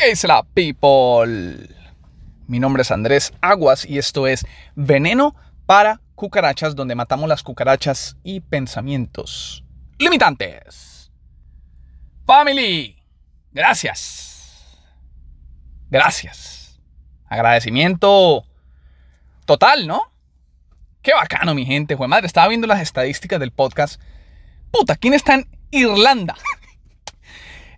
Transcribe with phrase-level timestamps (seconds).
[0.00, 1.68] ¿Qué dice la people?
[2.46, 5.34] Mi nombre es Andrés Aguas y esto es Veneno
[5.66, 9.62] para Cucarachas, donde matamos las cucarachas y pensamientos
[9.98, 11.10] limitantes.
[12.24, 12.96] Family,
[13.52, 14.64] gracias.
[15.90, 16.80] Gracias.
[17.26, 18.46] Agradecimiento
[19.44, 20.00] total, ¿no?
[21.02, 21.94] Qué bacano, mi gente.
[21.94, 24.00] Jue madre, estaba viendo las estadísticas del podcast.
[24.70, 26.36] Puta, ¿quién está en Irlanda?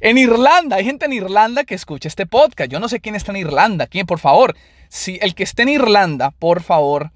[0.05, 2.68] En Irlanda, hay gente en Irlanda que escucha este podcast.
[2.68, 3.86] Yo no sé quién está en Irlanda.
[3.86, 4.04] ¿Quién?
[4.04, 4.57] Por favor,
[4.89, 7.13] si el que esté en Irlanda, por favor,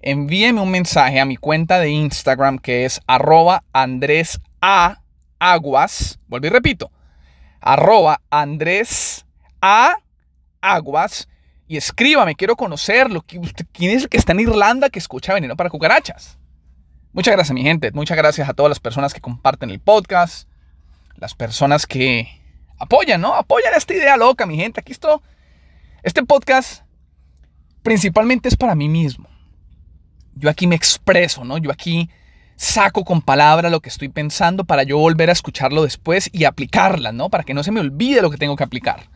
[0.00, 5.02] envíeme un mensaje a mi cuenta de Instagram que es arroba Andrés A.
[5.38, 6.18] Aguas.
[6.28, 6.90] Vuelvo y repito.
[7.60, 9.26] Arroba Andrés
[9.60, 9.98] A.
[10.62, 11.28] Aguas.
[11.68, 13.22] Y escríbame, quiero conocerlo.
[13.22, 16.38] ¿Quién es el que está en Irlanda que escucha Veneno para Cucarachas?
[17.12, 17.92] Muchas gracias, mi gente.
[17.92, 20.49] Muchas gracias a todas las personas que comparten el podcast
[21.20, 22.28] las personas que
[22.78, 23.34] apoyan, ¿no?
[23.34, 24.80] Apoyan esta idea loca, mi gente.
[24.80, 25.22] Aquí esto,
[26.02, 26.82] este podcast
[27.82, 29.28] principalmente es para mí mismo.
[30.34, 31.58] Yo aquí me expreso, ¿no?
[31.58, 32.08] Yo aquí
[32.56, 37.12] saco con palabras lo que estoy pensando para yo volver a escucharlo después y aplicarla,
[37.12, 37.28] ¿no?
[37.28, 39.10] Para que no se me olvide lo que tengo que aplicar.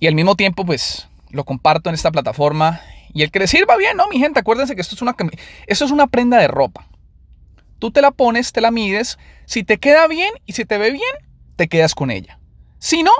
[0.00, 2.80] Y al mismo tiempo, pues, lo comparto en esta plataforma.
[3.14, 4.08] Y el que le sirva bien, ¿no?
[4.08, 5.14] Mi gente, acuérdense que esto es una,
[5.68, 6.88] esto es una prenda de ropa.
[7.82, 9.18] Tú te la pones, te la mides.
[9.44, 11.02] Si te queda bien y si te ve bien,
[11.56, 12.38] te quedas con ella.
[12.78, 13.10] Si no,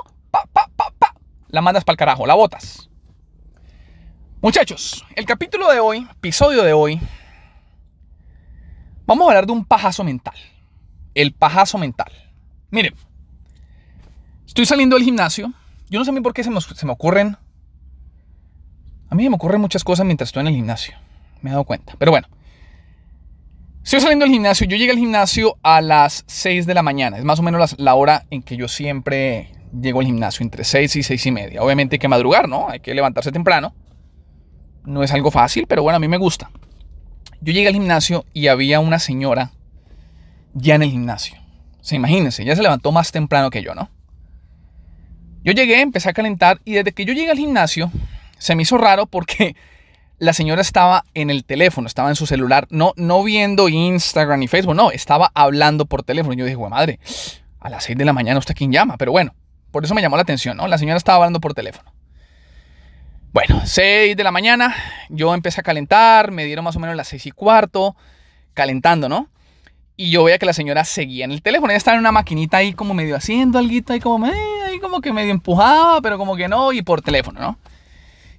[1.49, 2.89] la mandas para el carajo, la botas.
[4.41, 7.01] Muchachos, el capítulo de hoy, episodio de hoy,
[9.05, 10.37] vamos a hablar de un pajazo mental.
[11.13, 12.13] El pajazo mental.
[12.71, 12.95] Miren,
[14.47, 15.53] estoy saliendo del gimnasio.
[15.91, 17.37] Yo no sé por qué se me, se me ocurren.
[19.11, 20.97] A mí me ocurren muchas cosas mientras estoy en el gimnasio.
[21.41, 21.95] Me he dado cuenta.
[21.99, 22.29] Pero bueno,
[23.85, 24.67] Estoy saliendo del gimnasio.
[24.67, 27.19] Yo llegué al gimnasio a las 6 de la mañana.
[27.19, 30.97] Es más o menos la, hora en que yo siempre llego al gimnasio, entre 6
[30.97, 31.63] y 6 y media.
[31.63, 32.69] Obviamente hay que madrugar, ¿no?
[32.69, 33.75] Hay que levantarse temprano.
[34.85, 36.51] No es algo fácil, pero bueno, a mí me gusta.
[37.41, 39.51] Yo llegué al gimnasio y había una señora
[40.55, 41.37] ya en el gimnasio.
[41.81, 43.91] Se imagínense, ya se levantó más temprano que yo, ¿no?
[45.45, 47.91] Yo llegué, empecé a calentar y desde que yo llegué al gimnasio
[48.39, 49.57] se me hizo raro porque
[50.23, 54.47] la señora estaba en el teléfono, estaba en su celular, no, no viendo Instagram ni
[54.47, 56.33] Facebook, no, estaba hablando por teléfono.
[56.35, 57.01] Yo dije, madre,
[57.59, 59.35] a las 6 de la mañana usted quién llama, pero bueno,
[59.73, 60.69] por eso me llamó la atención, ¿no?
[60.69, 61.93] La señora estaba hablando por teléfono.
[63.33, 64.77] Bueno, 6 de la mañana,
[65.09, 67.97] yo empecé a calentar, me dieron más o menos las 6 y cuarto,
[68.55, 69.29] calentando, ¿no?
[69.97, 72.59] Y yo veía que la señora seguía en el teléfono, ella estaba en una maquinita
[72.59, 76.47] ahí como medio haciendo algo, ahí como, ahí como que medio empujaba, pero como que
[76.47, 77.59] no, y por teléfono, ¿no?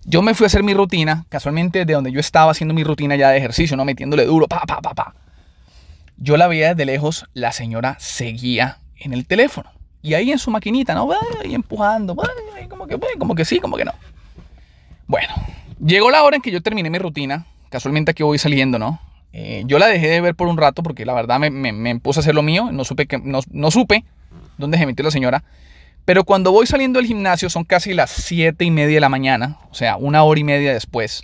[0.05, 3.15] Yo me fui a hacer mi rutina, casualmente de donde yo estaba haciendo mi rutina
[3.15, 3.85] ya de ejercicio, ¿no?
[3.85, 5.15] Metiéndole duro, pa, pa, pa, pa.
[6.17, 9.71] Yo la veía desde lejos, la señora seguía en el teléfono.
[10.01, 11.09] Y ahí en su maquinita, ¿no?
[11.45, 12.15] Y empujando,
[13.17, 13.93] como que, sí, como que no.
[15.07, 15.33] Bueno,
[15.79, 17.45] llegó la hora en que yo terminé mi rutina.
[17.69, 18.99] Casualmente aquí voy saliendo, ¿no?
[19.31, 22.19] Eh, yo la dejé de ver por un rato porque la verdad me, me, puse
[22.19, 22.69] a hacer lo mío.
[22.71, 24.03] No supe, que, no, no supe
[24.57, 25.43] dónde se metió la señora.
[26.05, 29.59] Pero cuando voy saliendo del gimnasio son casi las 7 y media de la mañana,
[29.71, 31.23] o sea, una hora y media después,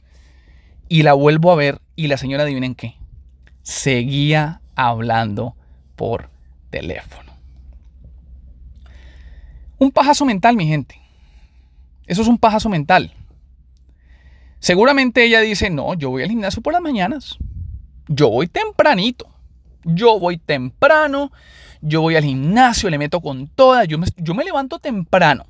[0.87, 2.95] y la vuelvo a ver y la señora, adivinen qué,
[3.61, 5.55] seguía hablando
[5.95, 6.29] por
[6.69, 7.33] teléfono.
[9.77, 10.99] Un pajazo mental, mi gente.
[12.05, 13.13] Eso es un pajazo mental.
[14.59, 17.37] Seguramente ella dice, no, yo voy al gimnasio por las mañanas.
[18.07, 19.29] Yo voy tempranito.
[19.83, 21.31] Yo voy temprano
[21.81, 25.45] yo voy al gimnasio, le meto con toda, yo me, levanto temprano.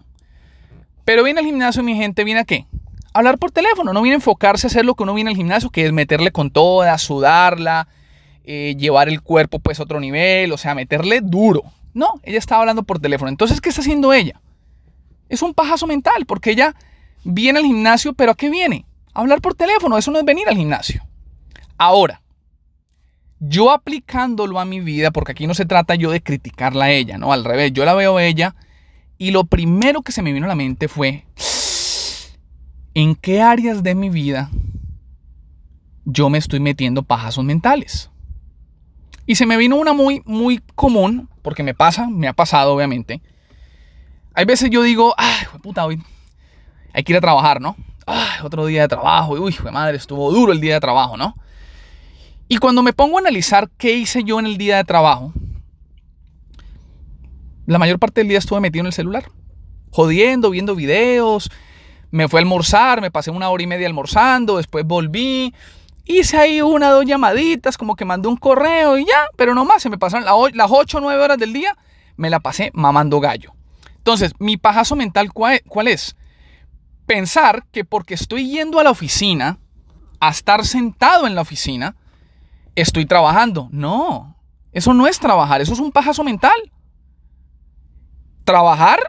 [1.06, 2.66] Pero viene al gimnasio, mi gente, ¿viene a qué?
[3.12, 5.72] hablar por teléfono, no viene a enfocarse a hacer lo que uno viene al gimnasio,
[5.72, 7.88] que es meterle con toda, sudarla,
[8.46, 11.64] eh, llevar el cuerpo pues a otro nivel, o sea, meterle duro.
[11.96, 13.30] No, ella estaba hablando por teléfono.
[13.30, 14.40] Entonces, ¿qué está haciendo ella?
[15.28, 16.76] Es un pajazo mental, porque ella
[17.24, 18.86] viene al gimnasio, pero ¿a qué viene?
[19.14, 21.02] A hablar por teléfono, eso no es venir al gimnasio.
[21.78, 22.22] Ahora,
[23.40, 27.18] yo aplicándolo a mi vida, porque aquí no se trata yo de criticarla a ella,
[27.18, 27.32] ¿no?
[27.32, 28.56] Al revés, yo la veo a ella
[29.18, 31.26] y lo primero que se me vino a la mente fue,
[32.94, 34.50] ¿en qué áreas de mi vida
[36.06, 38.10] yo me estoy metiendo pajazos mentales?
[39.26, 43.22] Y se me vino una muy, muy común, porque me pasa, me ha pasado obviamente.
[44.34, 46.02] Hay veces yo digo, ay, puta, hoy
[46.94, 47.76] hay que ir a trabajar, ¿no?
[48.06, 51.36] Ay, otro día de trabajo, uy, madre, estuvo duro el día de trabajo, ¿no?
[52.52, 55.32] Y cuando me pongo a analizar qué hice yo en el día de trabajo,
[57.68, 59.30] la mayor parte del día estuve metido en el celular,
[59.92, 61.52] jodiendo, viendo videos,
[62.10, 65.54] me fui a almorzar, me pasé una hora y media almorzando, después volví,
[66.06, 69.84] hice ahí una dos llamaditas, como que mandé un correo y ya, pero no más,
[69.84, 70.26] se me pasaron
[70.56, 71.78] las 8 o 9 horas del día,
[72.18, 73.54] me la pasé mamando gallo.
[73.98, 76.16] Entonces, mi pajazo mental, ¿cuál, cuál es?
[77.06, 79.60] Pensar que porque estoy yendo a la oficina,
[80.20, 81.96] a estar sentado en la oficina,
[82.82, 83.70] estoy trabajando.
[83.72, 84.36] No,
[84.72, 86.72] eso no es trabajar, eso es un pajazo mental.
[88.44, 89.00] Trabajar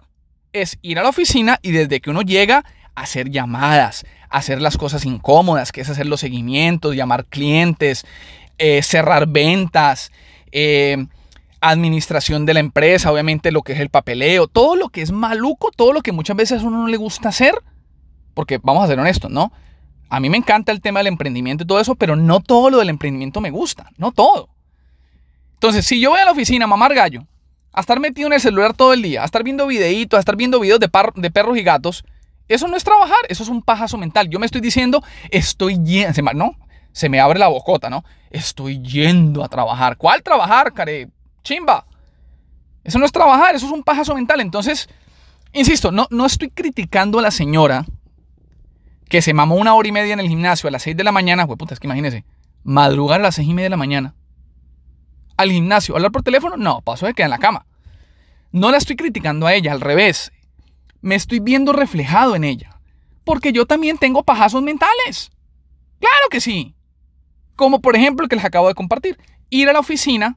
[0.53, 2.65] es ir a la oficina y desde que uno llega
[2.95, 8.05] hacer llamadas, hacer las cosas incómodas, que es hacer los seguimientos, llamar clientes,
[8.59, 10.13] eh, cerrar ventas,
[10.53, 11.07] eh,
[11.61, 15.71] administración de la empresa, obviamente lo que es el papeleo, todo lo que es maluco,
[15.75, 17.55] todo lo que muchas veces a uno no le gusta hacer,
[18.35, 19.53] porque vamos a ser honestos, ¿no?
[20.11, 22.79] A mí me encanta el tema del emprendimiento y todo eso, pero no todo lo
[22.79, 24.49] del emprendimiento me gusta, no todo.
[25.55, 27.27] Entonces, si yo voy a la oficina a mamar gallo,
[27.73, 30.35] a estar metido en el celular todo el día, a estar viendo videitos, a estar
[30.35, 30.89] viendo videos de,
[31.31, 32.05] perros y gatos,
[32.49, 34.29] eso no es trabajar, eso es un pajazo mental.
[34.29, 36.57] Yo me estoy diciendo, estoy yendo, no,
[36.91, 38.05] se me abre la bocota, ¿no?
[38.31, 39.97] Estoy yendo a trabajar.
[39.97, 41.09] ¿Cuál trabajar, care?
[41.45, 41.87] Chimba.
[42.83, 44.41] Eso no es trabajar, eso es un pajazo mental.
[44.41, 44.89] Entonces,
[45.53, 47.87] insisto, no, no estoy criticando a la señora
[49.11, 51.13] que se mamó una hora y media en el gimnasio a las 6 de la
[51.13, 52.25] mañana, pues puta, es que imagínese,
[52.65, 54.15] madrugar a las 6 y media de la mañana
[55.41, 57.67] al gimnasio, hablar por teléfono, no, paso de quedar en la cama.
[58.53, 60.33] No la estoy criticando a ella, al revés.
[61.01, 62.79] Me estoy viendo reflejado en ella.
[63.25, 65.31] Porque yo también tengo pajazos mentales.
[65.99, 66.75] Claro que sí.
[67.57, 69.19] Como por ejemplo el que les acabo de compartir.
[69.49, 70.37] Ir a la oficina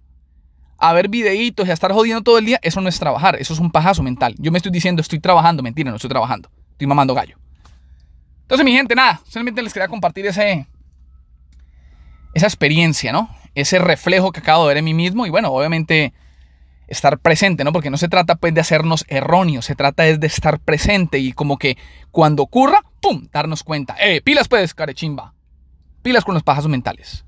[0.78, 3.54] a ver videitos y a estar jodiendo todo el día, eso no es trabajar, eso
[3.54, 4.36] es un pajazo mental.
[4.38, 6.50] Yo me estoy diciendo, estoy trabajando, mentira, no estoy trabajando.
[6.72, 7.43] Estoy mamando gallo.
[8.54, 10.68] Entonces, mi gente, nada, solamente les quería compartir ese,
[12.36, 13.36] esa experiencia, ¿no?
[13.56, 16.14] Ese reflejo que acabo de ver en mí mismo y bueno, obviamente
[16.88, 17.74] estar presente, ¿no?
[17.74, 21.34] Porque no se trata pues de hacernos erróneos, se trata es de estar presente y
[21.34, 21.80] como que
[22.12, 23.96] cuando ocurra, ¡pum!, darnos cuenta.
[24.00, 25.34] ¡Eh, pilas pues, carechimba!
[26.04, 27.26] Pilas con los pajazos mentales.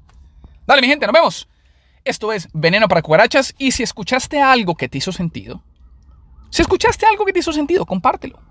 [0.68, 1.50] Dale, mi gente, nos vemos.
[2.04, 5.64] Esto es Veneno para Cucarachas y si escuchaste algo que te hizo sentido,
[6.52, 8.46] si escuchaste algo que te hizo sentido, compártelo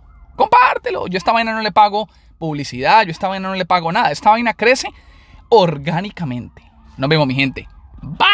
[0.45, 1.07] compártelo.
[1.07, 2.09] Yo esta vaina no le pago
[2.39, 4.11] publicidad, yo esta vaina no le pago nada.
[4.11, 4.89] Esta vaina crece
[5.49, 6.63] orgánicamente.
[6.97, 7.69] Nos vemos, mi gente.
[8.03, 8.27] Bye.